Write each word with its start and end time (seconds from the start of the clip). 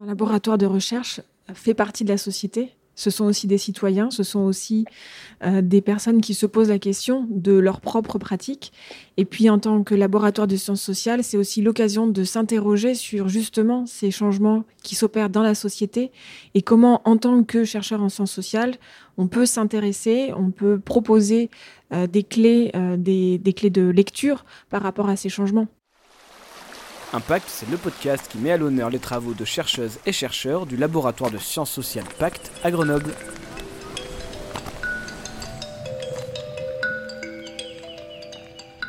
Un 0.00 0.06
laboratoire 0.06 0.58
de 0.58 0.66
recherche 0.66 1.20
fait 1.54 1.74
partie 1.74 2.04
de 2.04 2.10
la 2.10 2.18
société. 2.18 2.70
Ce 2.94 3.10
sont 3.10 3.24
aussi 3.24 3.48
des 3.48 3.58
citoyens, 3.58 4.10
ce 4.10 4.22
sont 4.22 4.40
aussi 4.40 4.84
euh, 5.44 5.60
des 5.60 5.80
personnes 5.80 6.20
qui 6.20 6.34
se 6.34 6.46
posent 6.46 6.68
la 6.68 6.78
question 6.78 7.26
de 7.30 7.52
leurs 7.52 7.80
propres 7.80 8.18
pratiques. 8.18 8.72
Et 9.16 9.24
puis, 9.24 9.50
en 9.50 9.58
tant 9.58 9.82
que 9.82 9.96
laboratoire 9.96 10.46
de 10.46 10.56
sciences 10.56 10.82
sociales, 10.82 11.24
c'est 11.24 11.36
aussi 11.36 11.62
l'occasion 11.62 12.06
de 12.06 12.22
s'interroger 12.22 12.94
sur 12.94 13.28
justement 13.28 13.86
ces 13.86 14.12
changements 14.12 14.64
qui 14.84 14.94
s'opèrent 14.94 15.30
dans 15.30 15.42
la 15.42 15.56
société 15.56 16.12
et 16.54 16.62
comment, 16.62 17.02
en 17.04 17.16
tant 17.16 17.42
que 17.42 17.64
chercheur 17.64 18.00
en 18.00 18.08
sciences 18.08 18.32
sociales, 18.32 18.76
on 19.16 19.26
peut 19.26 19.46
s'intéresser, 19.46 20.32
on 20.36 20.50
peut 20.52 20.78
proposer 20.78 21.50
euh, 21.92 22.06
des 22.06 22.22
clés, 22.22 22.70
euh, 22.76 22.96
des 22.96 23.52
clés 23.52 23.70
de 23.70 23.82
lecture 23.82 24.44
par 24.70 24.82
rapport 24.82 25.08
à 25.08 25.16
ces 25.16 25.28
changements. 25.28 25.66
Impact, 27.14 27.46
c'est 27.48 27.70
le 27.70 27.78
podcast 27.78 28.28
qui 28.30 28.36
met 28.36 28.50
à 28.50 28.58
l'honneur 28.58 28.90
les 28.90 28.98
travaux 28.98 29.32
de 29.32 29.46
chercheuses 29.46 29.98
et 30.04 30.12
chercheurs 30.12 30.66
du 30.66 30.76
laboratoire 30.76 31.30
de 31.30 31.38
sciences 31.38 31.70
sociales 31.70 32.04
Pacte 32.18 32.52
à 32.62 32.70
Grenoble. 32.70 33.14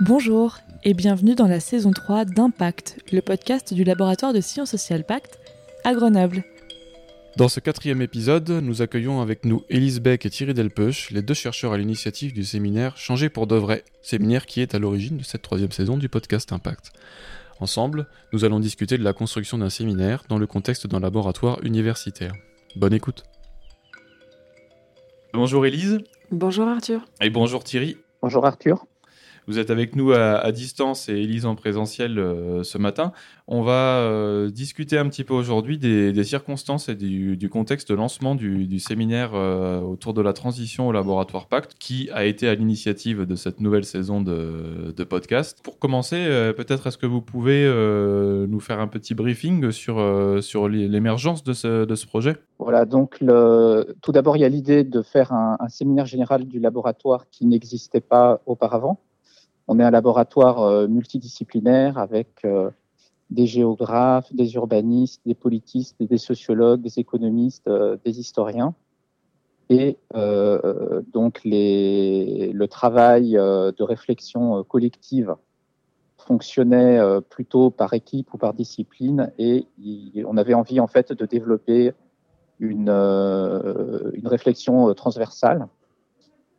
Bonjour 0.02 0.58
et 0.84 0.94
bienvenue 0.94 1.34
dans 1.34 1.48
la 1.48 1.62
saison 1.62 1.91
3 1.91 2.26
d'Impact, 2.26 3.00
le 3.13 3.22
podcast 3.22 3.74
du 3.74 3.86
laboratoire 3.86 4.34
de 4.34 4.41
sciences 4.41 4.72
sociales 4.72 5.05
Pacte 5.05 5.40
à 5.86 5.94
Grenoble. 5.94 6.44
Dans 7.38 7.48
ce 7.48 7.62
quatrième 7.62 8.02
épisode, 8.02 8.49
nous 8.49 8.82
accueillons 8.82 9.22
avec 9.22 9.46
nous 9.46 9.63
Élise 9.70 10.02
Beck 10.02 10.26
et 10.26 10.30
Thierry 10.30 10.54
Delpeuch, 10.54 11.10
les 11.12 11.22
deux 11.22 11.34
chercheurs 11.34 11.72
à 11.72 11.77
l'initiative 11.77 12.34
du 12.34 12.44
séminaire 12.44 12.98
Changer 12.98 13.30
pour 13.30 13.48
de 13.48 13.55
vrai, 13.55 13.86
séminaire 14.02 14.46
qui 14.46 14.60
est 14.60 14.76
à 14.76 14.80
l'origine 14.80 15.16
de 15.16 15.24
cette 15.24 15.44
troisième 15.44 15.72
saison 15.72 15.96
du 15.96 16.10
podcast 16.10 16.52
Impact. 16.52 16.91
Ensemble, 17.59 18.08
nous 18.31 18.45
allons 18.45 18.59
discuter 18.59 18.98
de 18.98 19.04
la 19.04 19.13
construction 19.13 19.58
d'un 19.58 19.70
séminaire 19.70 20.23
dans 20.30 20.38
le 20.38 20.48
contexte 20.48 20.88
d'un 20.88 20.99
laboratoire 20.99 21.59
universitaire. 21.63 22.34
Bonne 22.76 22.94
écoute. 22.94 23.23
Bonjour 25.34 25.65
Élise. 25.65 25.99
Bonjour 26.32 26.68
Arthur. 26.68 27.05
Et 27.21 27.30
bonjour 27.30 27.63
Thierry. 27.63 27.98
Bonjour 28.21 28.46
Arthur. 28.46 28.85
Vous 29.50 29.58
êtes 29.58 29.72
avec 29.72 29.96
nous 29.96 30.12
à, 30.12 30.52
distance 30.52 31.10
et 31.10 31.14
Élise 31.14 31.48
en 31.48 31.55
présentiel 31.55 32.20
euh, 32.20 32.62
ce 32.62 32.78
matin. 32.78 33.14
On 33.48 33.64
va 33.64 33.98
euh, 33.98 34.52
discuter 34.52 34.96
un 34.96 35.10
petit 35.10 35.24
peu 35.24 35.34
aujourd'hui 35.34 35.80
des, 35.80 36.24
circonstances 36.24 36.88
et 36.88 36.94
du, 36.94 37.50
contexte 37.50 37.90
de 37.90 37.96
lancement 37.96 38.36
du, 38.36 38.77
séminaire 38.77 39.32
euh, 39.34 39.82
autour 39.82 40.14
de 40.14 40.22
la 40.22 40.34
transition 40.34 40.88
au 40.88 40.92
laboratoire 40.92 41.48
Pacte, 41.48 41.74
qui 41.80 42.12
a 42.14 42.26
été 42.26 42.48
à 42.48 42.54
l'initiative 42.54 43.26
de 43.26 43.34
cette 43.34 43.60
nouvelle 43.60 43.86
saison 43.86 44.22
de, 44.22 45.04
podcast. 45.04 45.58
Pour 45.64 45.80
commencer, 45.80 46.27
peut-être 46.55 46.86
est-ce 46.86 47.00
que 47.00 47.08
vous 47.08 47.22
pouvez 47.22 47.66
nous 48.48 48.60
faire 48.60 48.80
un 48.80 48.88
petit 48.88 49.16
briefing 49.16 49.72
sur, 49.72 49.98
sur 50.44 50.70
l'émergence 50.70 51.44
de 51.44 51.54
ce, 51.54 52.05
projet? 52.05 52.36
Voilà, 52.60 52.86
donc 52.86 53.18
tout 53.18 54.12
d'abord, 54.12 54.38
il 54.38 54.42
y 54.42 54.46
a 54.46 54.50
l'idée 54.50 54.84
de 54.84 55.02
faire 55.02 55.34
un 55.34 55.70
séminaire 55.70 56.05
général 56.05 56.46
du 56.46 56.60
laboratoire 56.60 57.26
qui 57.32 57.48
n'existait 57.48 58.02
pas 58.02 58.42
auparavant. 58.46 59.00
On 59.71 59.79
est 59.79 59.84
un 59.84 59.91
laboratoire 59.91 60.63
euh, 60.63 60.87
multidisciplinaire 60.87 61.99
avec 61.99 62.43
euh, 62.43 62.71
des 63.29 63.45
géographes, 63.45 64.34
des 64.34 64.56
urbanistes, 64.56 65.22
des 65.28 65.35
politistes, 65.35 65.95
des 66.00 66.17
sociologues, 66.17 66.81
des 66.81 66.97
économistes, 66.97 67.67
euh, 67.67 67.95
des 68.03 68.19
historiens. 68.19 68.73
Et 69.69 70.00
donc 71.13 71.41
le 71.45 72.66
travail 72.66 73.34
de 73.34 73.84
réflexion 73.84 74.63
collective 74.63 75.35
fonctionnait 76.17 77.00
plutôt 77.29 77.69
par 77.69 77.94
équipe 77.94 78.34
ou 78.34 78.40
par 78.40 78.56
discipline 78.56 79.31
et 79.38 79.67
on 80.25 80.38
avait 80.38 80.56
envie 80.56 80.79
en 80.79 80.88
fait 80.88 81.13
de 81.13 81.23
développer 81.28 81.94
une, 82.57 82.90
réflexion 84.25 84.91
transversale. 84.95 85.67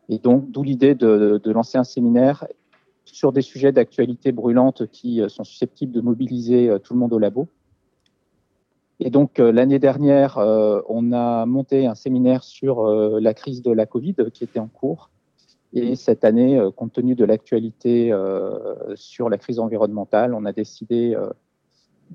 Et 0.09 0.19
donc, 0.19 0.49
d'où 0.53 0.63
l'idée 0.63 0.95
de, 0.95 1.41
de, 1.43 1.51
lancer 1.51 1.79
un 1.79 1.85
séminaire 1.85 2.47
sur 3.05 3.33
des 3.33 3.43
sujets 3.43 3.73
d'actualité 3.73 4.33
brûlante 4.33 4.87
qui 4.87 5.21
euh, 5.21 5.29
sont 5.29 5.45
susceptibles 5.45 5.93
de 5.93 6.01
mobiliser 6.01 6.69
euh, 6.69 6.79
tout 6.79 6.95
le 6.95 7.01
monde 7.01 7.13
au 7.13 7.19
labo. 7.19 7.49
Et 8.99 9.11
donc 9.11 9.41
euh, 9.41 9.51
l'année 9.51 9.79
dernière, 9.79 10.37
on 10.37 11.13
a 11.13 11.47
monté 11.47 11.87
un 11.87 11.95
séminaire 11.95 12.45
sur 12.45 12.85
la 12.87 13.33
crise 13.33 13.63
de 13.63 13.73
la 13.73 13.87
Covid 13.87 14.17
qui 14.33 14.45
était 14.45 14.59
en 14.59 14.69
cours. 14.69 15.11
Et 15.73 15.95
cette 15.95 16.25
année, 16.25 16.61
compte 16.77 16.93
tenu 16.93 17.15
de 17.15 17.25
l'actualité 17.25 18.13
sur 18.97 19.31
la 19.31 19.39
crise 19.39 19.59
environnementale, 19.59 20.35
on 20.35 20.45
a 20.45 20.53
décidé 20.53 21.17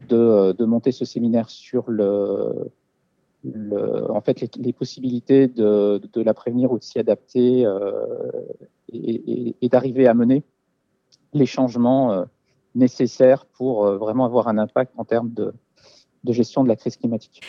de, 0.09 0.63
monter 0.65 0.91
ce 0.91 1.05
séminaire 1.05 1.49
sur 1.49 1.89
le, 1.89 2.69
en 4.09 4.21
fait, 4.21 4.55
les, 4.57 4.73
possibilités 4.73 5.47
de, 5.47 5.99
la 6.17 6.33
prévenir 6.35 6.71
ou 6.71 6.77
de 6.77 6.83
s'y 6.83 6.99
adapter 6.99 7.65
et 8.91 9.69
d'arriver 9.69 10.05
à 10.05 10.13
mener 10.13 10.43
les 11.35 11.45
changements 11.45 12.11
euh, 12.11 12.23
nécessaires 12.73 13.45
pour 13.45 13.85
euh, 13.85 13.97
vraiment 13.97 14.25
avoir 14.25 14.47
un 14.47 14.57
impact 14.57 14.93
en 14.97 15.05
termes 15.05 15.31
de, 15.31 15.53
gestion 16.27 16.63
de 16.63 16.69
la 16.69 16.75
crise 16.75 16.97
climatique. 16.97 17.41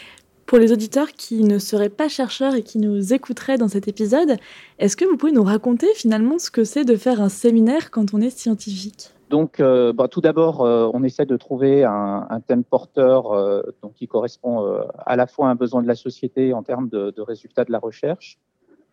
Pour 0.44 0.58
les 0.58 0.70
auditeurs 0.70 1.12
qui 1.12 1.42
ne 1.42 1.58
seraient 1.58 1.88
pas 1.88 2.08
chercheurs 2.08 2.54
et 2.54 2.62
qui 2.62 2.78
nous 2.78 3.14
écouteraient 3.14 3.58
dans 3.58 3.68
cet 3.68 3.88
épisode, 3.88 4.36
est-ce 4.78 4.96
que 4.96 5.04
vous 5.04 5.16
pouvez 5.16 5.32
nous 5.32 5.42
raconter 5.42 5.88
finalement 5.94 6.38
ce 6.38 6.50
que 6.50 6.62
c'est 6.62 6.84
de 6.84 6.94
faire 6.96 7.20
un 7.20 7.28
séminaire 7.28 7.90
quand 7.90 8.14
on 8.14 8.20
est 8.20 8.30
scientifique? 8.30 9.10
Donc, 9.30 9.58
euh, 9.58 9.92
bah, 9.92 10.06
tout 10.06 10.20
d'abord, 10.20 10.60
on 10.60 11.02
essaie 11.02 11.26
de 11.26 11.36
trouver 11.36 11.82
un, 11.82 12.40
thème 12.46 12.62
porteur 12.62 13.64
donc, 13.82 13.94
qui 13.94 14.06
correspond 14.06 14.64
à 15.04 15.16
la 15.16 15.26
fois 15.26 15.48
à 15.48 15.50
un 15.50 15.56
besoin 15.56 15.82
de 15.82 15.88
la 15.88 15.96
société 15.96 16.52
en 16.52 16.62
termes 16.62 16.88
de, 16.88 17.10
de, 17.10 17.22
résultats 17.22 17.64
de 17.64 17.72
la 17.72 17.80
recherche, 17.80 18.38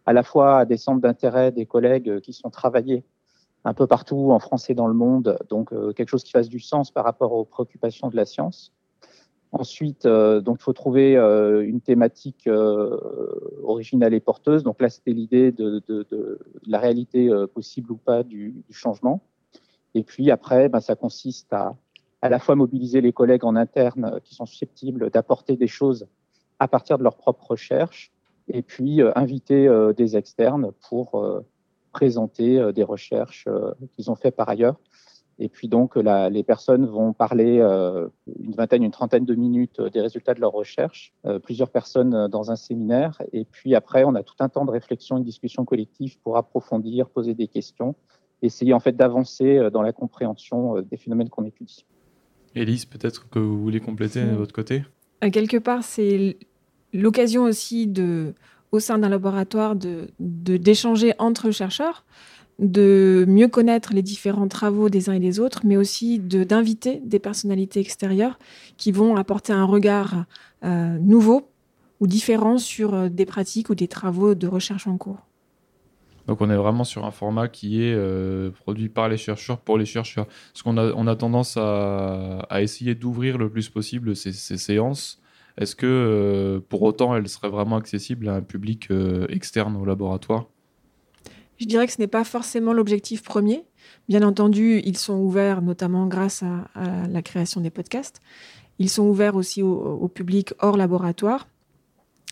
à 0.08 0.14
la 0.14 0.24
fois 0.24 0.60
à 0.60 0.66
des 0.66 0.78
centres 0.78 1.02
d'intérêt 1.02 1.52
des 1.52 1.68
collègues 1.68 2.20
qui 2.22 2.34
sont 2.34 2.50
travaillés 2.50 3.04
un 3.66 3.74
peu 3.74 3.88
partout 3.88 4.32
en 4.32 4.40
France 4.40 4.70
et 4.70 4.74
dans 4.74 4.88
le 4.88 4.94
monde, 4.94 5.38
donc 5.50 5.72
euh, 5.72 5.94
quelque 5.94 6.10
chose 6.10 6.24
qui 6.24 6.32
fasse 6.32 6.50
du 6.50 6.60
sens 6.60 6.92
par 6.92 7.06
rapport 7.06 7.32
aux 7.32 7.46
préoccupations 7.46 8.10
de 8.10 8.16
la 8.16 8.26
science. 8.26 8.74
Ensuite, 9.52 10.06
euh, 10.06 10.42
donc 10.42 10.58
il 10.60 10.64
faut 10.64 10.74
trouver 10.74 11.16
euh, 11.16 11.66
une 11.66 11.80
thématique 11.80 12.50
originale 13.64 14.14
et 14.14 14.20
porteuse. 14.20 14.64
Donc 14.64 14.82
là, 14.82 14.90
c'était 14.90 15.12
l'idée 15.12 15.52
de, 15.52 15.82
de, 15.88 16.06
de, 16.10 16.40
la 16.66 16.80
réalité 16.80 17.30
possible 17.54 17.92
ou 17.92 17.98
pas 17.98 18.24
du, 18.24 18.64
du 18.68 18.74
changement. 18.74 19.22
Et 19.94 20.04
puis 20.04 20.32
après, 20.32 20.70
ben, 20.70 20.80
ça 20.80 20.96
consiste 20.96 21.54
à 21.54 21.76
à 22.22 22.30
la 22.30 22.40
fois 22.40 22.56
mobiliser 22.56 23.02
les 23.02 23.12
collègues 23.12 23.44
en 23.44 23.58
interne 23.58 24.22
qui 24.24 24.34
sont 24.34 24.46
susceptibles 24.46 25.10
d'apporter 25.10 25.58
des 25.58 25.68
choses 25.68 26.08
à 26.58 26.70
partir 26.70 26.98
de 26.98 27.04
leurs 27.04 27.18
propres 27.18 27.52
recherches, 27.52 28.14
et 28.48 28.62
puis 28.62 29.02
inviter 29.16 29.70
des 29.98 30.16
externes 30.16 30.72
pour 30.88 31.44
présenter 31.94 32.60
euh, 32.60 32.74
des 32.74 32.84
recherches 32.84 33.46
euh, 33.48 33.72
qu'ils 33.94 34.12
ont 34.12 34.16
fait 34.16 34.32
par 34.32 34.50
ailleurs. 34.50 34.76
Et 35.40 35.50
puis 35.50 35.68
donc, 35.68 35.96
la, 35.96 36.30
les 36.30 36.44
personnes 36.44 36.86
vont 36.86 37.14
parler 37.14 37.60
euh, 37.60 38.08
une 38.40 38.54
vingtaine, 38.54 38.84
une 38.84 38.92
trentaine 38.92 39.26
de 39.26 39.34
minutes 39.34 39.82
des 39.82 40.02
résultats 40.02 40.36
de 40.36 40.40
leurs 40.40 40.52
recherches, 40.52 41.12
plusieurs 41.42 41.72
personnes 41.72 42.28
dans 42.28 42.52
un 42.52 42.56
séminaire. 42.56 43.20
Et 43.32 43.44
puis 43.44 43.74
après, 43.74 44.04
on 44.04 44.14
a 44.14 44.22
tout 44.22 44.36
un 44.42 44.50
temps 44.50 44.64
de 44.64 44.70
réflexion, 44.70 45.18
une 45.18 45.24
discussion 45.24 45.66
collective 45.66 46.20
pour 46.20 46.38
approfondir, 46.38 47.10
poser 47.10 47.34
des 47.34 47.48
questions, 47.48 47.96
essayer 48.44 48.74
en 48.74 48.80
fait 48.80 48.96
d'avancer 48.96 49.72
dans 49.72 49.82
la 49.82 49.92
compréhension 49.92 50.82
des 50.82 50.98
phénomènes 50.98 51.30
qu'on 51.30 51.46
étudie. 51.46 51.84
Élise, 52.54 52.86
peut-être 52.86 53.28
que 53.28 53.40
vous 53.40 53.60
voulez 53.60 53.80
compléter 53.80 54.24
de 54.24 54.36
votre 54.36 54.54
côté? 54.54 54.84
Quelque 55.32 55.58
part, 55.58 55.84
c'est 55.84 56.38
l'occasion 56.94 57.42
aussi 57.42 57.88
de 57.88 58.36
au 58.74 58.80
sein 58.80 58.98
d'un 58.98 59.08
laboratoire 59.08 59.76
de 59.76 60.08
d'échanger 60.20 61.14
entre 61.20 61.52
chercheurs, 61.52 62.04
de 62.58 63.24
mieux 63.28 63.48
connaître 63.48 63.94
les 63.94 64.02
différents 64.02 64.48
travaux 64.48 64.90
des 64.90 65.10
uns 65.10 65.14
et 65.14 65.20
des 65.20 65.40
autres, 65.40 65.62
mais 65.64 65.78
aussi 65.78 66.20
d'inviter 66.20 67.00
des 67.06 67.20
personnalités 67.20 67.80
extérieures 67.80 68.40
qui 68.78 68.92
vont 68.92 69.16
apporter 69.16 69.54
un 69.54 69.66
regard 69.66 70.26
euh, 70.64 70.98
nouveau 70.98 71.52
ou 72.00 72.08
différent 72.08 72.58
sur 72.58 72.96
euh, 72.96 73.10
des 73.10 73.28
pratiques 73.28 73.70
ou 73.70 73.76
des 73.76 73.88
travaux 73.88 74.34
de 74.34 74.48
recherche 74.48 74.88
en 74.88 74.98
cours. 74.98 75.22
Donc 76.26 76.42
on 76.42 76.50
est 76.50 76.56
vraiment 76.56 76.84
sur 76.84 77.06
un 77.06 77.12
format 77.12 77.50
qui 77.50 77.84
est 77.84 77.94
euh, 77.94 78.50
produit 78.50 78.90
par 78.90 79.08
les 79.08 79.18
chercheurs 79.18 79.60
pour 79.60 79.78
les 79.78 79.86
chercheurs. 79.86 80.26
Parce 80.26 80.64
qu'on 80.64 80.78
a, 80.78 80.94
on 80.94 81.06
a 81.06 81.16
tendance 81.16 81.58
à, 81.58 82.40
à 82.50 82.62
essayer 82.64 82.96
d'ouvrir 82.96 83.38
le 83.38 83.50
plus 83.50 83.70
possible 83.70 84.16
ces, 84.16 84.32
ces 84.32 84.58
séances 84.58 85.22
est-ce 85.58 85.76
que 85.76 85.86
euh, 85.86 86.60
pour 86.68 86.82
autant 86.82 87.16
elle 87.16 87.28
serait 87.28 87.50
vraiment 87.50 87.76
accessible 87.76 88.28
à 88.28 88.36
un 88.36 88.42
public 88.42 88.90
euh, 88.92 89.28
externe 89.30 89.76
au 89.76 89.86
laboratoire? 89.86 90.48
Je 91.60 91.66
dirais 91.66 91.86
que 91.86 91.94
ce 91.94 92.02
n'est 92.02 92.08
pas 92.08 92.24
forcément 92.24 92.74
l'objectif 92.74 93.24
premier. 93.24 93.64
Bien 94.10 94.24
entendu, 94.24 94.82
ils 94.84 94.98
sont 94.98 95.16
ouverts 95.20 95.62
notamment 95.62 96.08
grâce 96.08 96.44
à, 96.44 97.08
la 97.08 97.22
création 97.22 97.62
des 97.62 97.70
podcasts. 97.70 98.20
Ils 98.80 98.90
sont 98.90 99.04
ouverts 99.04 99.36
aussi 99.36 99.62
au, 99.62 100.08
public 100.08 100.54
hors 100.60 100.76
laboratoire. 100.76 101.48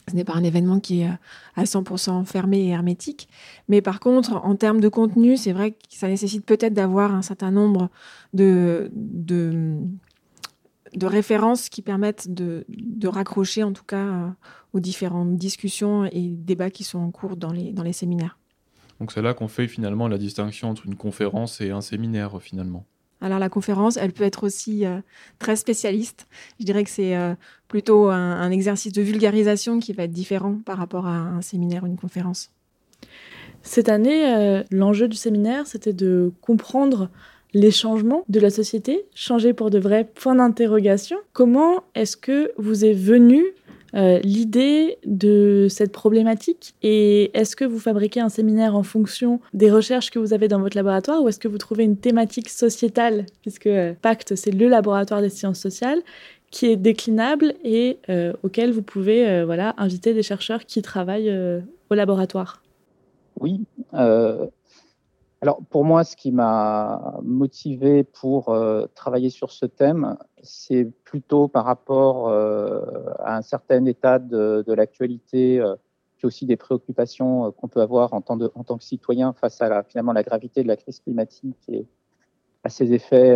Ce 0.09 0.15
n'est 0.15 0.23
pas 0.23 0.33
un 0.33 0.43
événement 0.43 0.79
qui 0.79 1.01
est 1.01 1.09
à 1.55 1.63
100% 1.63 2.25
fermé 2.25 2.61
et 2.61 2.69
hermétique. 2.69 3.29
Mais 3.69 3.81
par 3.81 3.99
contre, 3.99 4.33
en 4.43 4.55
termes 4.55 4.81
de 4.81 4.89
contenu, 4.89 5.37
c'est 5.37 5.53
vrai 5.53 5.71
que 5.71 5.77
ça 5.89 6.07
nécessite 6.07 6.43
peut-être 6.43 6.73
d'avoir 6.73 7.13
un 7.13 7.21
certain 7.21 7.51
nombre 7.51 7.89
de 8.33 8.91
de 10.95 11.05
référence 11.05 11.69
qui 11.69 11.81
permettent 11.81 12.33
de, 12.33 12.65
raccrocher 13.03 13.63
en 13.63 13.73
tout 13.73 13.83
cas 13.83 14.33
aux 14.73 14.79
différentes 14.79 15.35
discussions 15.35 16.05
et 16.05 16.29
débats 16.29 16.69
qui 16.69 16.83
sont 16.83 16.99
en 16.99 17.11
cours 17.11 17.35
dans 17.35 17.51
les, 17.51 17.71
dans 17.71 17.83
les 17.83 17.93
séminaires. 17.93 18.37
Donc 18.99 19.11
c'est 19.11 19.21
là 19.21 19.33
qu'on 19.33 19.47
fait 19.47 19.67
finalement 19.67 20.07
la 20.07 20.17
distinction 20.17 20.69
entre 20.69 20.85
une 20.85 20.95
conférence 20.95 21.59
et 21.61 21.71
un 21.71 21.81
séminaire 21.81 22.41
finalement. 22.41 22.85
Alors 23.21 23.37
la 23.37 23.49
conférence, 23.49 23.97
elle 23.97 24.13
peut 24.13 24.23
être 24.23 24.43
aussi 24.43 24.85
euh, 24.85 24.99
très 25.37 25.55
spécialiste. 25.55 26.27
Je 26.59 26.65
dirais 26.65 26.83
que 26.83 26.89
c'est 26.89 27.15
euh, 27.15 27.35
plutôt 27.67 28.09
un, 28.09 28.49
exercice 28.49 28.91
de 28.91 29.01
vulgarisation 29.01 29.79
qui 29.79 29.93
va 29.93 30.03
être 30.03 30.11
différent 30.11 30.59
par 30.65 30.77
rapport 30.77 31.05
à 31.05 31.15
un 31.15 31.41
séminaire 31.41 31.83
ou 31.83 31.87
une 31.87 31.97
conférence. 31.97 32.51
Cette 33.61 33.89
année, 33.89 34.33
euh, 34.33 34.63
l'enjeu 34.71 35.07
du 35.07 35.15
séminaire, 35.15 35.67
c'était 35.67 35.93
de 35.93 36.33
comprendre 36.41 37.09
les 37.53 37.71
changements 37.71 38.23
de 38.29 38.39
la 38.39 38.49
société, 38.49 39.05
changer 39.13 39.53
pour 39.53 39.69
de 39.69 39.79
vrais 39.79 40.05
points 40.05 40.35
d'interrogation. 40.35 41.17
Comment 41.33 41.83
est-ce 41.95 42.17
que 42.17 42.51
vous 42.57 42.85
est 42.85 42.93
venu 42.93 43.43
euh, 43.93 44.19
l'idée 44.23 44.97
de 45.05 45.67
cette 45.69 45.91
problématique? 45.91 46.75
Et 46.81 47.31
est-ce 47.37 47.55
que 47.55 47.65
vous 47.65 47.79
fabriquez 47.79 48.21
un 48.21 48.29
séminaire 48.29 48.75
en 48.75 48.83
fonction 48.83 49.41
des 49.53 49.69
recherches 49.69 50.11
que 50.11 50.19
vous 50.19 50.33
avez 50.33 50.47
dans 50.47 50.59
votre 50.59 50.77
laboratoire 50.77 51.21
ou 51.21 51.27
est-ce 51.27 51.39
que 51.39 51.49
vous 51.49 51.57
trouvez 51.57 51.83
une 51.83 51.97
thématique 51.97 52.49
sociétale? 52.49 53.25
Puisque 53.41 53.67
euh, 53.67 53.93
Pacte 54.01 54.35
c'est 54.35 54.51
le 54.51 54.67
laboratoire 54.69 55.21
des 55.21 55.29
sciences 55.29 55.59
sociales 55.59 56.01
qui 56.51 56.67
est 56.67 56.77
déclinable 56.77 57.53
et 57.63 57.97
euh, 58.09 58.33
auquel 58.43 58.71
vous 58.71 58.81
pouvez 58.81 59.45
voilà 59.45 59.73
inviter 59.77 60.13
des 60.13 60.23
chercheurs 60.23 60.65
qui 60.65 60.81
travaillent 60.81 61.33
au 61.89 61.93
laboratoire. 61.93 62.61
Oui, 63.39 63.61
alors 65.43 65.59
pour 65.71 65.83
moi, 65.83 66.03
ce 66.03 66.15
qui 66.15 66.31
m'a 66.31 67.19
motivé 67.23 68.03
pour 68.03 68.49
euh, 68.49 68.85
travailler 68.93 69.31
sur 69.31 69.51
ce 69.51 69.65
thème, 69.65 70.15
c'est 70.43 70.85
plutôt 71.03 71.47
par 71.47 71.65
rapport 71.65 72.29
euh, 72.29 72.81
à 73.17 73.37
un 73.37 73.41
certain 73.41 73.83
état 73.85 74.19
de, 74.19 74.63
l'actualité, 74.67 75.59
euh, 75.59 75.75
puis 76.17 76.27
aussi 76.27 76.45
des 76.45 76.57
préoccupations 76.57 77.51
qu'on 77.53 77.67
peut 77.67 77.81
avoir 77.81 78.13
en 78.13 78.21
tant, 78.21 78.37
de, 78.37 78.51
en 78.53 78.63
tant, 78.63 78.77
que 78.77 78.83
citoyen 78.83 79.33
face 79.33 79.59
à 79.63 79.69
la, 79.69 79.81
finalement 79.81 80.13
la 80.13 80.21
gravité 80.21 80.61
de 80.61 80.67
la 80.67 80.77
crise 80.77 80.99
climatique 80.99 81.57
et 81.67 81.87
à 82.63 82.69
ses 82.69 82.93
effets 82.93 83.35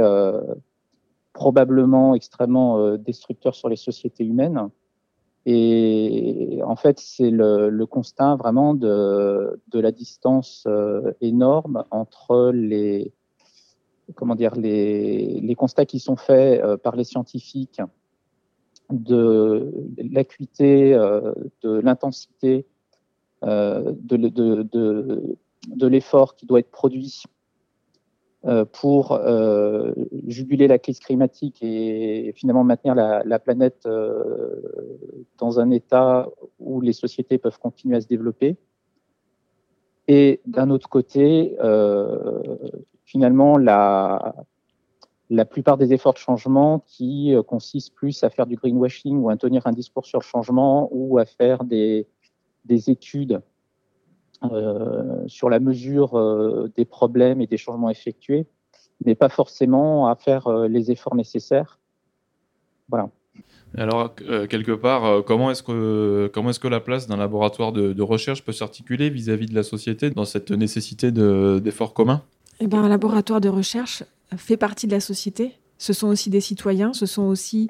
probablement 1.34 2.14
extrêmement 2.14 2.96
destructeurs 2.98 3.56
sur 3.56 3.68
les 3.68 3.76
sociétés 3.76 4.24
humaines. 4.24 4.70
Et 5.46 6.60
en 6.64 6.76
fait, 6.76 7.00
c'est 7.00 7.30
le, 7.30 7.86
constat 7.86 8.36
vraiment 8.36 8.74
de, 8.74 9.60
la 9.74 9.92
distance 9.92 10.64
euh, 10.68 11.14
énorme 11.22 11.84
entre 11.92 12.52
les, 12.52 13.14
comment 14.16 14.36
dire, 14.36 14.56
les, 14.56 15.56
constats 15.56 15.86
qui 15.86 16.00
sont 16.00 16.16
faits 16.16 16.64
euh, 16.64 16.78
par 16.78 16.96
les 16.96 17.04
scientifiques 17.04 17.82
de 18.90 19.72
l'acuité, 19.98 20.96
euh, 20.96 21.34
de 21.62 21.80
l'intensité, 21.80 22.66
de, 23.44 24.16
l'effort 25.86 26.36
qui 26.36 26.48
doit 26.48 26.60
être 26.60 26.72
produit 26.72 27.24
pour 28.72 29.20
juguler 30.28 30.68
la 30.68 30.80
crise 30.80 31.00
climatique 31.00 31.60
et 31.62 32.34
finalement 32.36 32.64
maintenir 32.64 32.96
la, 32.96 33.24
la 33.24 33.38
planète 33.38 33.88
dans 35.38 35.60
un 35.60 35.72
état 35.72 36.30
où 36.60 36.82
les 36.82 36.94
sociétés 36.94 37.38
peuvent 37.38 37.60
continuer 37.60 37.98
à 37.98 38.02
se 38.02 38.08
développer. 38.08 38.58
Et 40.08 40.42
d'un 40.46 40.70
autre 40.70 40.88
côté, 40.88 41.56
euh, 41.60 42.42
finalement, 43.06 43.58
la, 43.58 44.36
plupart 45.50 45.78
des 45.78 45.94
efforts 45.94 46.14
de 46.14 46.20
changement 46.20 46.80
qui 46.86 47.34
consistent 47.48 47.96
plus 47.96 48.24
à 48.24 48.30
faire 48.30 48.46
du 48.46 48.56
greenwashing 48.56 49.18
ou 49.18 49.30
à 49.30 49.38
tenir 49.38 49.66
un 49.66 49.72
discours 49.72 50.06
sur 50.06 50.20
le 50.20 50.24
changement 50.26 50.90
ou 50.92 51.18
à 51.18 51.26
faire 51.26 51.64
des, 51.64 52.08
des 52.66 52.90
études 52.90 53.42
euh, 54.44 55.24
sur 55.28 55.50
la 55.50 55.60
mesure 55.60 56.16
euh, 56.16 56.72
des 56.76 56.86
problèmes 56.86 57.42
et 57.42 57.48
des 57.48 57.58
changements 57.58 57.90
effectués, 57.90 58.48
mais 59.04 59.16
pas 59.16 59.30
forcément 59.30 60.08
à 60.08 60.16
faire 60.16 60.48
euh, 60.48 60.68
les 60.68 60.92
efforts 60.92 61.16
nécessaires. 61.16 61.80
Voilà. 62.90 63.10
Alors, 63.78 64.16
quelque 64.16 64.72
part, 64.72 65.24
comment 65.26 65.52
est-ce 65.52 65.64
que, 65.64 66.30
comment 66.34 66.50
est 66.50 66.60
que 66.60 66.68
la 66.68 66.80
place 66.80 67.08
d'un 67.08 67.18
laboratoire 67.18 67.72
de, 67.72 68.02
recherche 68.02 68.44
peut 68.44 68.54
s'articuler 68.54 69.10
vis-à-vis 69.10 69.48
de 69.48 69.56
la 69.56 69.64
société 69.64 70.10
dans 70.10 70.26
cette 70.26 70.52
nécessité 70.52 71.12
d'efforts 71.12 71.94
communs 71.94 72.22
eh 72.60 72.68
ben, 72.68 72.84
Un 72.84 72.90
laboratoire 72.90 73.42
de 73.42 73.50
recherche 73.50 74.04
fait 74.38 74.58
partie 74.58 74.88
de 74.88 74.94
la 74.94 75.00
société 75.00 75.54
ce 75.78 75.94
sont 75.94 76.08
aussi 76.08 76.30
des 76.30 76.42
citoyens, 76.42 76.94
ce 76.94 77.06
sont 77.06 77.24
aussi 77.24 77.68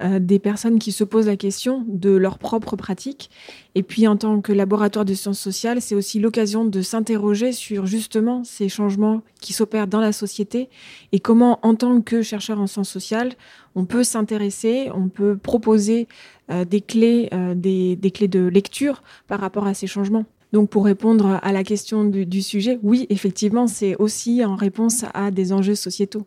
euh, 0.00 0.18
des 0.18 0.38
personnes 0.38 0.78
qui 0.78 0.92
se 0.92 1.04
posent 1.04 1.26
la 1.26 1.36
question 1.36 1.84
de 1.88 2.10
leur 2.10 2.38
propre 2.38 2.76
pratique. 2.76 3.30
Et 3.74 3.82
puis 3.82 4.06
en 4.06 4.16
tant 4.16 4.40
que 4.40 4.52
laboratoire 4.52 5.04
de 5.04 5.14
sciences 5.14 5.40
sociales, 5.40 5.80
c'est 5.80 5.94
aussi 5.94 6.20
l'occasion 6.20 6.64
de 6.64 6.82
s'interroger 6.82 7.52
sur 7.52 7.86
justement 7.86 8.44
ces 8.44 8.68
changements 8.68 9.22
qui 9.40 9.52
s'opèrent 9.52 9.88
dans 9.88 10.00
la 10.00 10.12
société 10.12 10.68
et 11.12 11.20
comment 11.20 11.58
en 11.62 11.74
tant 11.74 12.00
que 12.00 12.22
chercheur 12.22 12.60
en 12.60 12.66
sciences 12.66 12.90
sociales, 12.90 13.32
on 13.74 13.84
peut 13.84 14.04
s'intéresser, 14.04 14.90
on 14.94 15.08
peut 15.08 15.36
proposer 15.36 16.08
euh, 16.50 16.64
des 16.64 16.80
clés, 16.80 17.28
euh, 17.32 17.54
des, 17.54 18.10
clés 18.12 18.28
de 18.28 18.46
lecture 18.46 19.02
par 19.26 19.40
rapport 19.40 19.66
à 19.66 19.74
ces 19.74 19.86
changements. 19.86 20.24
Donc 20.52 20.68
pour 20.68 20.84
répondre 20.84 21.38
à 21.42 21.52
la 21.52 21.62
question 21.62 22.04
du 22.04 22.42
sujet, 22.42 22.80
oui, 22.82 23.06
effectivement, 23.08 23.68
c'est 23.68 23.94
aussi 23.96 24.44
en 24.44 24.56
réponse 24.56 25.04
à 25.14 25.30
des 25.30 25.52
enjeux 25.52 25.76
sociétaux. 25.76 26.26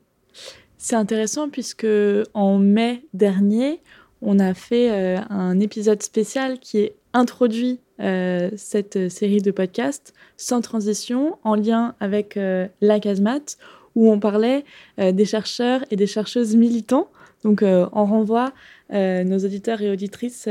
C'est 0.83 0.97
intéressant 0.97 1.47
puisque 1.47 1.87
en 2.33 2.57
mai 2.57 3.05
dernier, 3.13 3.79
on 4.21 4.37
a 4.37 4.53
fait 4.53 4.91
euh, 4.91 5.17
un 5.29 5.61
épisode 5.61 6.03
spécial 6.03 6.59
qui 6.59 6.91
introduit 7.13 7.79
euh, 8.01 8.49
cette 8.57 9.07
série 9.09 9.41
de 9.41 9.51
podcasts 9.51 10.13
sans 10.35 10.59
transition 10.59 11.37
en 11.45 11.55
lien 11.55 11.95
avec 12.01 12.35
euh, 12.35 12.67
la 12.81 12.99
casemate 12.99 13.57
où 13.95 14.11
on 14.11 14.19
parlait 14.19 14.65
des 14.97 15.23
chercheurs 15.23 15.85
et 15.89 15.95
des 15.95 16.07
chercheuses 16.07 16.55
militants. 16.55 17.07
Donc 17.43 17.61
on 17.61 18.05
renvoie 18.05 18.51
nos 18.91 19.37
auditeurs 19.37 19.83
et 19.83 19.91
auditrices 19.91 20.49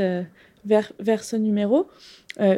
vers 0.63 1.23
ce 1.25 1.35
numéro. 1.35 1.89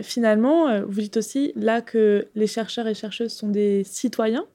finalement, 0.04 0.82
vous 0.82 1.02
dites 1.02 1.18
aussi 1.18 1.54
là 1.56 1.82
que 1.82 2.28
les 2.36 2.46
chercheurs 2.46 2.86
et 2.86 2.94
chercheuses 2.94 3.34
sont 3.34 3.48
des 3.48 3.84
citoyens 3.84 4.46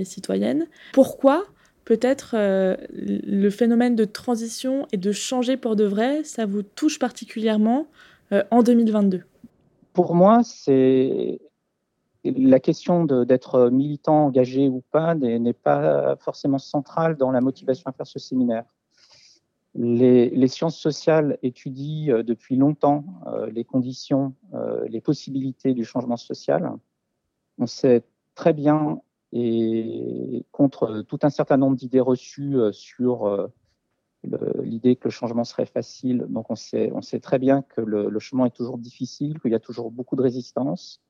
et 0.00 0.04
citoyennes. 0.04 0.66
Pourquoi 0.92 1.46
peut-être 1.88 2.32
euh, 2.34 2.76
le 2.90 3.48
phénomène 3.48 3.96
de 3.96 4.04
transition 4.04 4.86
et 4.92 4.98
de 4.98 5.10
changer 5.10 5.56
pour 5.56 5.74
de 5.74 5.84
vrai, 5.84 6.22
ça 6.22 6.44
vous 6.44 6.62
touche 6.62 6.98
particulièrement 6.98 7.86
euh, 8.30 8.44
en 8.50 8.62
2022 8.62 9.24
Pour 9.94 10.14
moi, 10.14 10.42
c'est 10.44 11.40
la 12.24 12.60
question 12.60 13.06
d'être 13.06 13.70
militant, 13.70 14.26
engagé 14.26 14.68
ou 14.68 14.82
pas 14.90 15.14
n'est 15.14 15.54
pas 15.54 16.14
forcément 16.16 16.58
centrale 16.58 17.16
dans 17.16 17.30
la 17.30 17.40
motivation 17.40 17.84
à 17.86 17.92
faire 17.92 18.06
ce 18.06 18.18
séminaire. 18.18 18.66
Les, 19.74 20.48
sciences 20.48 20.78
sociales 20.78 21.38
étudient 21.42 22.16
euh, 22.16 22.22
depuis 22.22 22.56
longtemps 22.56 23.02
les 23.50 23.64
conditions, 23.64 24.34
les 24.90 25.00
possibilités 25.00 25.72
du 25.72 25.86
changement 25.86 26.18
social. 26.18 26.70
On 27.56 27.66
sait 27.66 28.02
très 28.34 28.52
bien 28.52 29.00
et 29.32 30.44
contre 30.52 31.02
tout 31.02 31.18
un 31.22 31.30
certain 31.30 31.56
nombre 31.56 31.76
d'idées 31.76 32.00
reçues 32.00 32.56
euh, 32.56 32.72
sur 32.72 33.48
euh, 34.26 34.62
l'idée 34.62 34.96
que 34.96 35.04
le 35.04 35.10
changement 35.10 35.44
serait 35.44 35.66
facile. 35.66 36.26
Donc 36.28 36.50
on 36.50 36.56
sait, 36.56 36.90
très 37.20 37.38
bien 37.38 37.62
que 37.62 37.80
le, 37.80 38.18
chemin 38.18 38.46
est 38.46 38.54
toujours 38.54 38.78
difficile, 38.78 39.40
qu'il 39.40 39.52
y 39.52 39.54
a 39.54 39.60
toujours 39.60 39.90
beaucoup 39.90 40.16
de 40.16 40.22
résistance, 40.22 41.00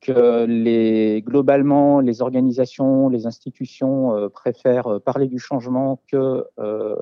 que 0.00 1.20
globalement 1.20 2.00
les 2.00 2.22
organisations, 2.22 3.08
les 3.08 3.26
institutions 3.26 4.16
euh, 4.16 4.28
préfèrent 4.28 5.00
parler 5.04 5.28
du 5.28 5.38
changement 5.38 6.02
que 6.08 6.44
euh, 6.58 6.96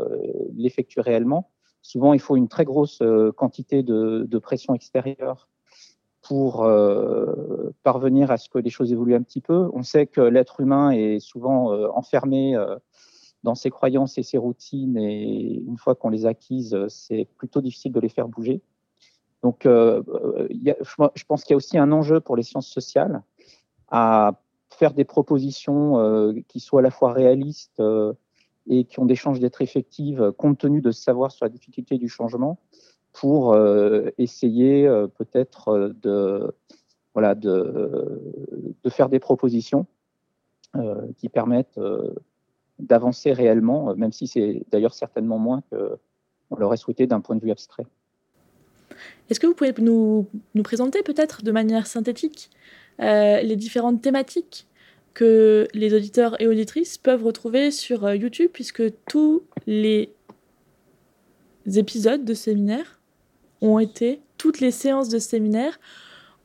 l'effectuer 0.55 1.01
réellement. 1.01 1.51
Souvent, 1.81 2.13
il 2.13 2.21
faut 2.21 2.37
une 2.37 2.49
très 2.49 2.65
grosse 2.65 3.03
quantité 3.37 3.83
de 3.83 4.39
pression 4.39 4.75
extérieure 4.75 5.49
pour 6.29 6.65
euh, 6.65 7.73
parvenir 7.85 8.31
à 8.31 8.37
ce 8.37 8.51
que 8.51 8.59
les 8.59 8.69
choses 8.69 8.93
évoluent 8.93 9.15
un 9.15 9.23
petit 9.23 9.41
peu. 9.41 9.71
On 9.73 9.83
sait 9.83 10.07
que 10.07 10.21
l'être 10.21 10.61
humain 10.61 10.91
est 10.91 11.21
souvent 11.21 11.73
euh, 11.73 11.89
enfermé 11.95 12.55
euh, 12.55 12.77
dans 13.45 13.55
ses 13.55 13.71
croyances 13.71 14.19
et 14.19 14.23
ses 14.23 14.37
routines, 14.37 14.99
et 14.99 15.55
une 15.67 15.79
fois 15.79 15.95
qu'on 15.95 16.11
les 16.11 16.27
acquise, 16.27 16.77
c'est 16.89 17.27
plutôt 17.39 17.63
difficile 17.63 17.93
de 17.93 18.01
les 18.01 18.11
faire 18.11 18.29
bouger. 18.29 18.61
Donc, 19.43 19.61
je 19.65 21.25
pense 21.27 21.45
qu'il 21.45 21.53
y 21.53 21.55
a 21.55 21.57
aussi 21.57 21.79
un 21.79 21.93
enjeu 21.93 22.21
pour 22.21 22.37
les 22.37 22.43
sciences 22.43 22.67
sociales 22.67 23.23
à 23.89 24.43
faire 24.69 24.93
des 24.93 25.05
propositions 25.05 26.35
qui 26.49 26.59
soient 26.59 26.81
à 26.81 26.83
la 26.83 26.91
fois 26.91 27.13
réalistes 27.13 27.81
et 28.67 28.85
qui 28.85 28.99
ont 28.99 29.07
des 29.07 29.15
chances 29.15 29.39
d'être 29.39 29.63
effectives 29.63 30.33
compte 30.37 30.59
tenu 30.59 30.81
de 30.81 30.91
savoir 30.91 31.31
sur 31.31 31.45
la 31.45 31.51
difficulté 31.51 31.97
du 31.97 32.09
changement, 32.09 32.59
pour 33.13 33.53
euh, 33.53 34.11
essayer 34.19 34.87
euh, 34.87 35.07
peut-être 35.07 35.69
euh, 35.69 35.93
de, 36.03 36.55
voilà, 37.15 37.35
de, 37.35 38.23
de, 38.83 38.91
faire 38.91 39.09
des 39.09 39.19
propositions 39.19 39.87
qui 41.17 41.29
permettent 41.29 41.81
d'avancer 42.79 43.33
réellement, 43.33 43.97
même 43.97 44.13
si 44.13 44.29
c'est 44.29 44.63
d'ailleurs 44.71 44.95
certainement 44.95 45.39
moins 45.39 45.63
qu'on 45.71 46.57
l'aurait 46.57 46.77
souhaité 46.77 47.07
d'un 47.07 47.21
point 47.21 47.35
de 47.35 47.41
vue 47.41 47.51
abstrait. 47.51 47.87
Est-ce 49.29 49.41
que 49.41 49.47
vous 49.47 49.55
pouvez 49.55 49.75
nous, 49.79 50.27
nous 50.55 50.63
présenter 50.63 51.03
peut-être 51.03 51.43
de 51.43 51.51
manière 51.51 51.87
synthétique 51.87 52.51
les 53.01 53.57
différentes 53.57 54.03
thématiques 54.03 54.69
que 55.15 55.67
les 55.73 55.95
auditeurs 55.95 56.41
et 56.41 56.47
auditrices 56.47 56.99
peuvent 56.99 57.25
retrouver 57.25 57.71
sur 57.73 58.13
YouTube, 58.15 58.51
puisque 58.53 58.85
tous 59.07 59.43
les 59.67 60.13
épisodes 61.67 62.25
de 62.25 62.35
séminaire 62.35 62.98
ont 63.61 63.79
été, 63.79 64.21
toutes 64.37 64.61
les 64.61 64.71
séances 64.71 65.09
de 65.09 65.19
séminaire 65.19 65.79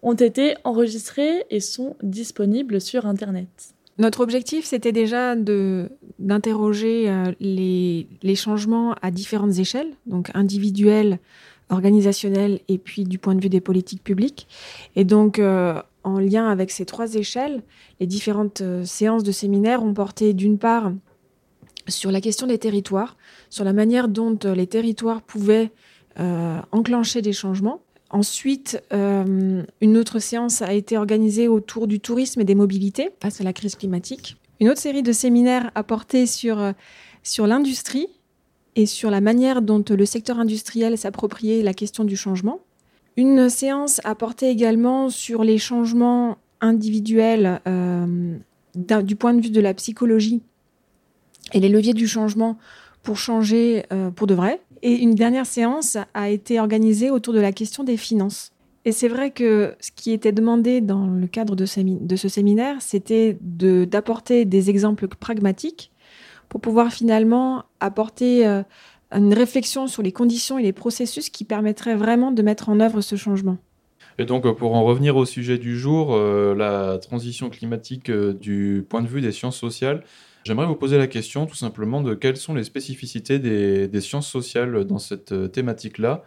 ont 0.02 0.14
été 0.14 0.56
enregistrées 0.64 1.46
et 1.50 1.60
sont 1.60 1.96
disponibles 2.04 2.82
sur 2.82 3.06
Internet. 3.06 3.74
Notre 4.00 4.22
objectif, 4.22 4.66
c'était 4.66 4.92
déjà 4.92 5.36
d'interroger 5.36 7.10
euh, 7.10 7.32
les, 7.40 8.08
les, 8.24 8.36
changements 8.36 8.96
à 9.02 9.12
différentes 9.12 9.60
échelles, 9.60 9.92
donc 10.08 10.32
individuelles, 10.34 11.20
organisationnelles 11.70 12.60
et 12.68 12.78
puis 12.78 13.04
du 13.04 13.20
point 13.20 13.36
de 13.36 13.42
vue 13.42 13.50
des 13.50 13.62
politiques 13.62 14.04
publiques. 14.04 14.48
Et 14.96 15.04
donc, 15.04 15.38
euh, 15.38 15.80
en 16.04 16.20
lien 16.20 16.50
avec 16.50 16.72
ces 16.72 16.86
trois 16.86 17.14
échelles, 17.16 17.62
les 18.00 18.08
différentes 18.08 18.62
euh, 18.62 18.84
séances 18.84 19.24
de 19.24 19.32
séminaire 19.32 19.84
ont 19.84 19.94
porté 19.94 20.34
d'une 20.34 20.58
part 20.58 20.92
sur 21.88 22.12
la 22.12 22.22
question 22.22 22.48
des 22.48 22.58
territoires, 22.58 23.16
sur 23.50 23.64
la 23.64 23.74
manière 23.74 24.08
dont 24.08 24.38
les 24.56 24.68
territoires 24.68 25.22
pouvaient 25.22 25.72
enclencher 26.18 27.22
des 27.22 27.34
changements. 27.34 27.82
Ensuite, 28.10 28.82
une 28.92 29.98
autre 29.98 30.20
séance 30.20 30.62
a 30.62 30.74
été 30.74 30.98
organisée 30.98 31.48
autour 31.48 31.88
du 31.88 32.00
tourisme 32.00 32.42
et 32.42 32.44
des 32.44 32.56
mobilités 32.56 33.10
face 33.22 33.42
à 33.42 33.44
la 33.44 33.54
crise 33.54 33.76
climatique. 33.76 34.38
Une 34.60 34.70
autre 34.70 34.80
série 34.80 35.02
de 35.02 35.12
séminaires 35.12 35.72
a 35.74 35.84
porté 35.84 36.28
sur, 36.28 36.74
sur 37.24 37.48
l'industrie 37.48 38.08
et 38.76 38.86
sur 38.86 39.10
la 39.10 39.22
manière 39.22 39.62
dont 39.62 39.84
le 39.90 40.06
secteur 40.06 40.40
industriel 40.40 40.98
s'appropriait 40.98 41.62
la 41.62 41.74
question 41.74 42.04
du 42.04 42.16
changement. 42.16 42.60
Une 43.16 43.50
séance 43.50 44.02
a 44.04 44.16
porté 44.16 44.50
également 44.50 45.10
sur 45.10 45.44
les 45.44 45.60
changements 45.60 46.38
individuels 46.62 47.62
euh, 47.68 48.38
du 48.76 49.16
point 49.16 49.34
de 49.34 49.42
vue 49.42 49.52
de 49.52 49.62
la 49.62 49.74
psychologie 49.76 50.42
et 51.54 51.60
les 51.60 51.70
leviers 51.70 51.94
du 51.94 52.08
changement 52.08 52.58
pour 53.04 53.18
changer 53.18 53.86
euh, 53.92 54.10
pour 54.10 54.26
de 54.26 54.34
vrai. 54.34 54.62
Et 54.86 55.02
une 55.02 55.16
dernière 55.16 55.46
séance 55.46 55.98
a 56.14 56.30
été 56.30 56.60
organisée 56.60 57.10
autour 57.10 57.34
de 57.34 57.40
la 57.40 57.54
question 57.54 57.86
des 57.86 57.96
finances. 57.96 58.52
Et 58.84 58.92
c'est 58.92 59.08
vrai 59.08 59.32
que 59.32 59.76
ce 59.80 59.92
qui 59.96 60.12
était 60.12 60.34
demandé 60.34 60.82
dans 60.82 61.08
le 61.08 61.26
cadre 61.26 61.56
de, 61.56 61.66
ce 61.66 62.28
séminaire, 62.28 62.82
c'était 62.82 63.38
d'apporter 63.40 64.44
des 64.44 64.70
exemples 64.70 65.08
pragmatiques 65.08 65.94
pour 66.50 66.60
pouvoir 66.60 66.92
finalement 66.92 67.64
apporter 67.80 68.46
euh, 68.46 68.62
une 69.14 69.34
réflexion 69.34 69.88
sur 69.88 70.04
les 70.04 70.12
conditions 70.12 70.60
et 70.60 70.64
les 70.64 70.74
processus 70.74 71.30
qui 71.30 71.46
permettraient 71.46 71.96
vraiment 71.96 72.34
de 72.34 72.42
mettre 72.42 72.68
en 72.68 72.82
œuvre 72.82 73.00
ce 73.00 73.16
changement. 73.16 73.58
Et 74.20 74.26
donc, 74.26 74.54
pour 74.58 74.76
en 74.76 74.84
revenir 74.84 75.16
au 75.16 75.24
sujet 75.24 75.58
du 75.58 75.80
jour, 75.80 76.14
euh, 76.14 76.54
la 76.54 76.98
transition 76.98 77.50
climatique 77.50 78.10
euh, 78.10 78.34
du 78.34 78.86
point 78.88 79.02
de 79.02 79.08
vue 79.08 79.22
des 79.22 79.32
sciences 79.32 79.58
sociales, 79.58 80.04
j'aimerais 80.44 80.66
vous 80.66 80.76
poser 80.76 80.98
la 80.98 81.08
question 81.08 81.46
tout 81.46 81.56
simplement 81.56 82.02
de 82.02 82.14
quelles 82.14 82.38
sont 82.38 82.54
les 82.54 82.64
spécificités 82.64 83.40
des, 83.40 84.02
sciences 84.02 84.30
sociales 84.30 84.86
dans 84.86 85.00
cette 85.00 85.32
euh, 85.32 85.48
thématique-là, 85.48 86.24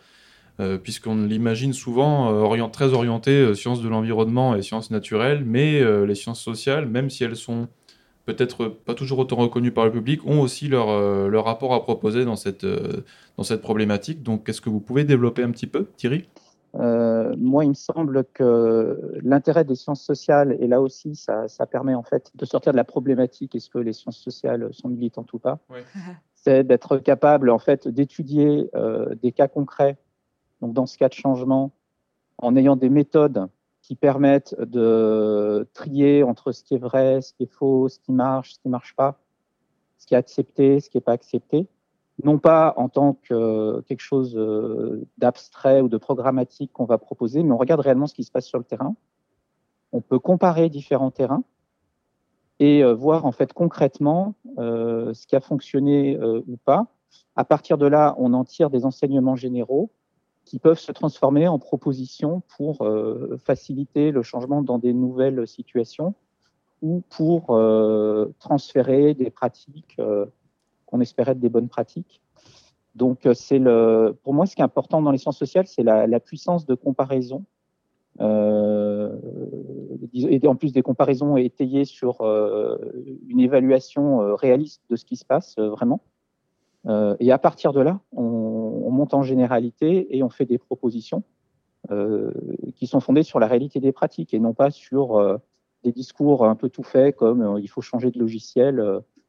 puisqu'on 0.82 1.26
l'imagine 1.26 1.75
souvent 1.75 2.70
très 2.70 2.94
orientée 2.94 3.54
sciences 3.54 3.82
de 3.82 3.90
l'environnement 3.90 4.56
et 4.56 4.62
sciences 4.62 4.90
naturelles, 4.90 5.44
mais 5.44 5.85
les 6.06 6.14
sciences 6.14 6.40
sociales, 6.40 6.87
même 6.87 7.11
si 7.11 7.25
elles 7.25 7.37
sont 7.37 7.68
peut-être 8.26 8.66
pas 8.66 8.94
toujours 8.94 9.20
autant 9.20 9.37
reconnus 9.37 9.73
par 9.73 9.87
le 9.87 9.92
public, 9.92 10.26
ont 10.26 10.40
aussi 10.40 10.68
leur, 10.68 10.90
euh, 10.90 11.28
leur 11.28 11.44
rapport 11.44 11.73
à 11.73 11.82
proposer 11.82 12.25
dans 12.25 12.37
cette, 12.37 12.64
euh, 12.64 13.04
dans 13.37 13.44
cette 13.44 13.62
problématique. 13.62 14.23
Donc, 14.23 14.49
est-ce 14.49 14.61
que 14.61 14.68
vous 14.68 14.80
pouvez 14.80 15.04
développer 15.04 15.44
un 15.44 15.50
petit 15.50 15.68
peu, 15.68 15.87
Thierry? 15.96 16.26
Euh, 16.78 17.35
moi, 17.38 17.64
il 17.64 17.71
me 17.71 17.75
semble 17.75 18.25
que 18.25 19.18
l'intérêt 19.23 19.64
des 19.64 19.75
sciences 19.75 20.02
sociales, 20.02 20.56
et 20.61 20.66
là 20.66 20.80
aussi, 20.80 21.14
ça, 21.14 21.49
ça, 21.49 21.66
permet 21.66 21.95
en 21.95 22.02
fait 22.02 22.30
de 22.35 22.45
sortir 22.45 22.73
de 22.73 22.76
la 22.76 22.85
problématique 22.85 23.54
est-ce 23.54 23.71
que 23.71 23.78
les 23.78 23.92
sciences 23.92 24.18
sociales 24.18 24.68
sont 24.73 24.88
militantes 24.88 25.33
ou 25.33 25.38
pas 25.38 25.59
C'est 26.35 26.64
d'être 26.64 26.99
capable 26.99 27.50
en 27.50 27.59
fait 27.59 27.88
d'étudier 27.88 28.71
des 29.21 29.33
cas 29.33 29.49
concrets. 29.49 29.97
Donc, 30.61 30.75
dans 30.75 30.87
ce 30.87 30.97
cas 30.97 31.09
de 31.09 31.14
changement, 31.14 31.73
en 32.38 32.54
ayant 32.56 32.76
des 32.76 32.88
méthodes 32.88 33.49
qui 33.83 33.95
permettent 33.95 34.54
de 34.61 35.68
trier 35.73 36.23
entre 36.23 36.52
ce 36.52 36.64
qui 36.64 36.75
est 36.75 36.78
vrai, 36.78 37.21
ce 37.21 37.33
qui 37.33 37.45
est 37.45 37.52
faux, 37.52 37.88
ce 37.88 37.99
qui 37.99 38.12
marche, 38.12 38.54
ce 38.54 38.59
qui 38.59 38.68
ne 38.68 38.73
marche 38.73 38.97
pas, 38.97 39.21
ce 39.99 40.06
qui 40.06 40.14
est 40.14 40.18
accepté, 40.18 40.80
ce 40.80 40.90
qui 40.90 40.97
n'est 40.97 41.02
pas 41.02 41.12
accepté. 41.12 41.68
Non 42.25 42.38
pas 42.38 42.75
en 42.76 42.88
tant 42.88 43.14
que 43.14 43.82
quelque 43.82 44.00
chose 44.00 44.37
euh, 44.37 45.06
d'abstrait 45.18 45.80
ou 45.82 45.88
de 45.88 45.99
programmatique 45.99 46.73
qu'on 46.73 46.87
va 46.87 46.99
proposer, 46.99 47.42
mais 47.42 47.52
on 47.52 47.58
regarde 47.58 47.80
réellement 47.80 48.06
ce 48.06 48.14
qui 48.14 48.25
se 48.25 48.30
passe 48.30 48.46
sur 48.46 48.58
le 48.58 48.64
terrain. 48.64 48.96
On 49.92 50.00
peut 50.00 50.18
comparer 50.18 50.70
différents 50.70 51.11
terrains 51.11 51.44
et 52.58 52.82
euh, 52.82 52.94
voir 52.94 53.26
en 53.26 53.32
fait 53.32 53.52
concrètement 53.52 54.35
euh, 54.58 55.12
ce 55.12 55.26
qui 55.26 55.37
a 55.37 55.40
fonctionné 55.40 56.18
ou 56.18 56.56
pas. 56.64 56.87
À 57.35 57.44
partir 57.44 57.76
de 57.76 57.87
là, 57.87 58.14
on 58.18 58.32
en 58.32 58.44
tire 58.44 58.70
des 58.70 58.87
enseignements 58.87 59.37
généraux 59.37 59.90
qui 60.46 60.61
peuvent 60.61 60.78
se 60.78 60.92
transformer 60.92 61.49
en 61.49 61.58
propositions 61.58 62.40
pour 62.56 62.82
euh, 62.82 63.37
faciliter 63.44 64.12
le 64.12 64.23
changement 64.23 64.62
dans 64.62 64.78
des 64.78 64.94
nouvelles 64.94 65.46
situations 65.46 66.14
ou 66.82 67.02
pour 67.11 67.50
euh, 67.50 68.32
transférer 68.38 69.12
des 69.14 69.30
pratiques 69.30 69.96
euh, 69.99 70.25
qu'on 70.87 71.00
espérait 71.00 71.33
être 71.33 71.40
des 71.40 71.49
bonnes 71.49 71.69
pratiques. 71.69 72.23
Donc, 72.95 73.28
c'est 73.35 73.59
le, 73.59 74.16
pour 74.23 74.33
moi, 74.33 74.47
ce 74.47 74.57
qui 74.57 74.62
est 74.62 74.64
important 74.64 75.02
dans 75.02 75.11
les 75.11 75.19
sciences 75.19 75.38
sociales, 75.38 75.66
c'est 75.66 75.83
la, 75.83 76.21
puissance 76.21 76.64
de 76.64 76.75
comparaison. 76.75 77.45
et 78.19 78.25
en 80.47 80.57
plus 80.57 80.73
des 80.73 80.83
comparaisons 80.83 81.37
étayées 81.37 81.85
sur 81.85 82.23
une 82.23 83.40
évaluation 83.40 84.35
réaliste 84.37 84.83
de 84.88 84.97
ce 84.97 85.05
qui 85.05 85.16
se 85.16 85.26
passe 85.26 85.59
vraiment. 85.59 86.00
Euh, 86.87 87.16
et 87.21 87.33
à 87.33 87.38
partir 87.38 87.73
de 87.73 87.81
là, 87.81 88.00
on, 88.12 88.23
on, 88.23 88.90
monte 88.90 89.12
en 89.14 89.23
généralité 89.23 90.16
et 90.16 90.23
on 90.23 90.28
fait 90.28 90.45
des 90.45 90.59
propositions 90.59 91.25
euh, 91.90 92.33
qui 92.75 92.87
sont 92.87 93.00
fondées 93.00 93.23
sur 93.23 93.38
la 93.38 93.47
réalité 93.47 93.81
des 93.81 93.93
pratiques 93.93 94.35
et 94.35 94.38
non 94.38 94.55
pas 94.55 94.71
sur 94.71 95.16
euh, 95.16 95.37
des 95.85 95.93
discours 95.93 96.45
un 96.45 96.57
peu 96.57 96.69
tout 96.69 96.83
faits 96.83 97.16
comme 97.16 97.43
euh, 97.43 97.61
il 97.61 97.69
faut 97.69 97.81
changer 97.81 98.11
de 98.11 98.19
logiciel. 98.19 98.83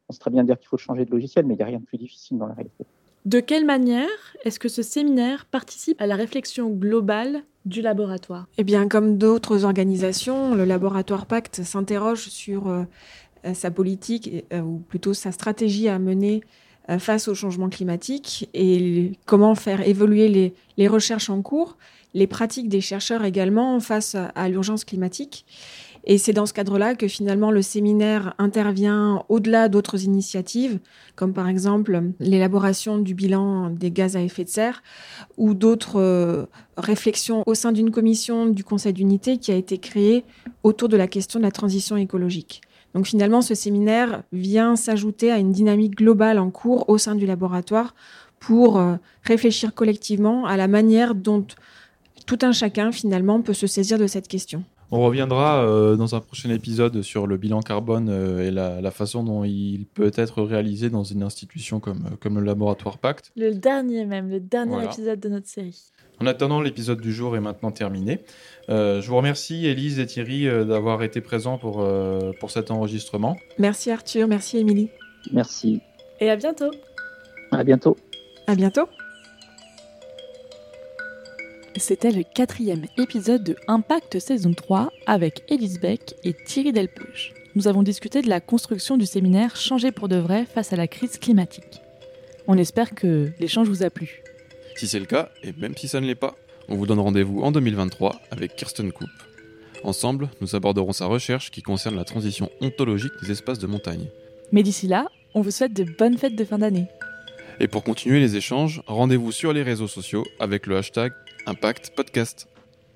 On 0.09 0.13
sait 0.13 0.19
très 0.19 0.31
bien 0.31 0.43
dire 0.43 0.57
qu'il 0.57 0.67
faut 0.67 0.77
changer 0.77 1.05
de 1.05 1.11
logiciel, 1.11 1.45
mais 1.45 1.53
il 1.53 1.57
n'y 1.57 1.63
a 1.63 1.67
rien 1.67 1.79
de 1.79 1.85
plus 1.85 1.97
difficile 1.97 2.37
dans 2.37 2.47
la 2.47 2.53
réalité. 2.53 2.85
De 3.25 3.39
quelle 3.39 3.65
manière 3.65 4.07
est-ce 4.45 4.59
que 4.59 4.69
ce 4.69 4.81
séminaire 4.81 5.45
participe 5.45 6.01
à 6.01 6.07
la 6.07 6.15
réflexion 6.15 6.69
globale 6.69 7.43
du 7.65 7.81
laboratoire? 7.81 8.47
Eh 8.57 8.63
bien, 8.63 8.87
comme 8.87 9.17
d'autres 9.17 9.65
organisations, 9.65 10.55
le 10.55 10.63
laboratoire 10.63 11.25
Pacte 11.25 11.61
s'interroge 11.63 12.29
sur 12.29 12.85
sa 13.53 13.69
politique, 13.69 14.45
ou 14.53 14.77
plutôt 14.87 15.13
sa 15.13 15.33
stratégie 15.33 15.89
à 15.89 15.99
mener 15.99 16.41
euh, 16.89 16.99
face 16.99 17.27
au 17.27 17.35
changement 17.35 17.67
climatique 17.67 18.49
et 18.53 19.11
comment 19.25 19.55
faire 19.55 19.85
évoluer 19.85 20.53
les, 20.77 20.87
recherches 20.87 21.29
en 21.29 21.41
cours, 21.41 21.75
les 22.13 22.27
pratiques 22.27 22.69
des 22.69 22.79
chercheurs 22.79 23.25
également 23.25 23.77
face 23.81 24.15
à, 24.15 24.47
l'urgence 24.47 24.85
climatique. 24.85 25.45
Et 26.09 26.17
c'est 26.17 26.31
dans 26.31 26.45
ce 26.45 26.53
cadre-là 26.53 26.95
que 26.95 27.09
finalement 27.09 27.51
le 27.51 27.61
séminaire 27.61 28.33
intervient 28.37 29.25
au-delà 29.27 29.67
d'autres 29.67 30.05
initiatives, 30.05 30.79
comme 31.17 31.33
par 31.33 31.49
exemple 31.49 32.01
l'élaboration 32.21 32.97
du 32.97 33.13
bilan 33.13 33.69
des 33.69 33.91
gaz 33.91 34.15
à 34.15 34.21
effet 34.21 34.45
de 34.45 34.49
serre 34.49 34.83
ou 35.35 35.53
d'autres 35.53 35.99
euh, 35.99 36.45
réflexions 36.77 37.43
au 37.45 37.53
sein 37.55 37.73
d'une 37.73 37.91
commission 37.91 38.45
du 38.45 38.63
Conseil 38.63 38.93
d'unité 38.93 39.37
qui 39.37 39.51
a 39.51 39.55
été 39.55 39.79
créée 39.79 40.23
autour 40.63 40.87
de 40.87 40.95
la 40.95 41.07
question 41.07 41.41
de 41.41 41.43
la 41.43 41.51
transition 41.51 41.97
écologique. 41.97 42.61
Donc 42.93 43.05
finalement, 43.05 43.41
ce 43.41 43.53
séminaire 43.53 44.23
vient 44.31 44.77
s'ajouter 44.77 45.29
à 45.29 45.39
une 45.39 45.51
dynamique 45.51 45.97
globale 45.97 46.39
en 46.39 46.51
cours 46.51 46.87
au 46.89 46.97
sein 46.97 47.15
du 47.15 47.25
laboratoire 47.25 47.93
pour 48.39 48.77
euh, 48.77 48.95
réfléchir 49.23 49.73
collectivement 49.73 50.45
à 50.45 50.55
la 50.55 50.69
manière 50.69 51.15
dont 51.15 51.45
tout 52.25 52.39
un 52.43 52.53
chacun 52.53 52.93
finalement 52.93 53.41
peut 53.41 53.53
se 53.53 53.67
saisir 53.67 53.99
de 53.99 54.07
cette 54.07 54.29
question. 54.29 54.63
On 54.91 55.01
reviendra 55.01 55.63
euh, 55.63 55.95
dans 55.95 56.15
un 56.15 56.19
prochain 56.21 56.49
épisode 56.49 57.01
sur 57.01 57.27
le 57.27 57.37
bilan 57.37 57.61
carbone 57.61 58.07
euh, 58.09 58.47
et 58.47 58.51
la, 58.51 58.91
façon 58.91 59.23
dont 59.23 59.43
il 59.43 59.85
peut 59.93 60.11
être 60.15 60.41
réalisé 60.41 60.89
dans 60.89 61.03
une 61.03 61.23
institution 61.23 61.79
comme, 61.79 62.17
comme 62.21 62.39
le 62.39 62.45
laboratoire 62.45 62.97
Pacte. 62.97 63.31
Le 63.35 63.53
dernier 63.53 64.05
même, 64.05 64.29
le 64.29 64.39
dernier 64.39 64.85
épisode 64.85 65.19
de 65.19 65.29
notre 65.29 65.47
série. 65.47 65.91
En 66.19 66.25
attendant, 66.25 66.61
l'épisode 66.61 66.99
du 66.99 67.13
jour 67.13 67.35
est 67.35 67.39
maintenant 67.39 67.71
terminé. 67.71 68.21
Euh, 68.69 69.01
je 69.01 69.09
vous 69.09 69.17
remercie, 69.17 69.67
Élise 69.67 69.99
et 69.99 70.05
Thierry, 70.07 70.47
euh, 70.47 70.65
d'avoir 70.65 71.03
été 71.03 71.21
présents 71.21 71.57
pour, 71.57 71.81
euh, 71.81 72.31
pour 72.39 72.49
cet 72.49 72.71
enregistrement. 72.71 73.37
Merci 73.59 73.91
Arthur, 73.91 74.27
merci 74.27 74.57
Émilie. 74.57 74.89
Merci. 75.31 75.81
Et 76.19 76.29
à 76.29 76.35
bientôt. 76.35 76.71
À 77.51 77.63
bientôt. 77.63 77.97
À 78.47 78.55
bientôt. 78.55 78.87
C'était 81.79 82.11
le 82.11 82.23
quatrième 82.23 82.85
épisode 82.97 83.43
de 83.43 83.55
Impact 83.67 84.19
saison 84.19 84.53
3 84.53 84.91
avec 85.05 85.43
Élise 85.47 85.79
Beck 85.79 86.15
et 86.23 86.33
Thierry 86.33 86.71
Delpeuche. 86.71 87.33
nous 87.55 87.67
avons 87.67 87.83
discuté 87.83 88.21
de 88.21 88.29
la 88.29 88.39
construction 88.39 88.97
du 88.97 89.05
séminaire 89.05 89.55
Changer 89.55 89.91
pour 89.91 90.07
de 90.07 90.15
vrai 90.15 90.45
face 90.45 90.73
à 90.73 90.75
la 90.75 90.87
crise 90.87 91.17
climatique. 91.19 91.81
On 92.47 92.57
espère 92.57 92.95
que 92.95 93.31
l'échange 93.39 93.67
vous 93.67 93.83
a 93.83 93.91
plu. 93.91 94.23
Si 94.75 94.87
c'est 94.87 94.99
le 94.99 95.05
cas, 95.05 95.29
et 95.43 95.53
même 95.57 95.75
si 95.77 95.87
ça 95.87 96.01
ne 96.01 96.07
l'est 96.07 96.15
pas, 96.15 96.35
on 96.67 96.75
vous 96.75 96.87
donne 96.87 96.99
rendez-vous 96.99 97.41
en 97.41 97.51
2023 97.51 98.21
avec 98.31 98.55
Kirsten 98.55 98.91
Koop. 98.91 99.09
Ensemble, 99.83 100.29
nous 100.41 100.55
aborderons 100.55 100.93
sa 100.93 101.05
recherche 101.05 101.51
qui 101.51 101.61
concerne 101.61 101.95
la 101.95 102.05
transition 102.05 102.49
ontologique 102.59 103.13
des 103.21 103.31
espaces 103.31 103.59
de 103.59 103.67
montagne. 103.67 104.07
Mais 104.51 104.63
d'ici 104.63 104.87
là, 104.87 105.09
on 105.35 105.41
vous 105.41 105.51
souhaite 105.51 105.73
de 105.73 105.83
bonnes 105.83 106.17
fêtes 106.17 106.35
de 106.35 106.43
fin 106.43 106.57
d'année. 106.57 106.87
Et 107.59 107.67
pour 107.67 107.83
continuer 107.83 108.19
les 108.19 108.35
échanges, 108.35 108.81
rendez-vous 108.87 109.31
sur 109.31 109.53
les 109.53 109.63
réseaux 109.63 109.87
sociaux 109.87 110.25
avec 110.39 110.65
le 110.67 110.77
hashtag 110.77 111.13
Impact 111.47 111.91
Podcast. 111.95 112.45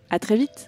À 0.10 0.20
très 0.20 0.36
vite 0.36 0.67